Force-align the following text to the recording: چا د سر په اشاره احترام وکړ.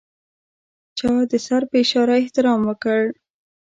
چا 0.99 1.11
د 1.31 1.33
سر 1.47 1.61
په 1.69 1.75
اشاره 1.83 2.13
احترام 2.21 2.59
وکړ. 2.69 3.01